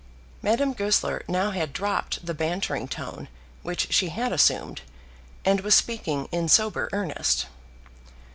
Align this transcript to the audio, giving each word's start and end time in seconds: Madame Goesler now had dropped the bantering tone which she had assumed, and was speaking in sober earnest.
Madame 0.41 0.73
Goesler 0.73 1.21
now 1.27 1.51
had 1.51 1.73
dropped 1.73 2.25
the 2.25 2.33
bantering 2.33 2.87
tone 2.87 3.27
which 3.61 3.93
she 3.93 4.09
had 4.09 4.33
assumed, 4.33 4.81
and 5.45 5.61
was 5.61 5.75
speaking 5.75 6.27
in 6.31 6.49
sober 6.49 6.89
earnest. 6.91 7.45